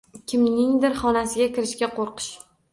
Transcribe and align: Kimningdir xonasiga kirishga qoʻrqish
Kimningdir 0.31 0.97
xonasiga 1.03 1.49
kirishga 1.59 1.93
qoʻrqish 2.01 2.35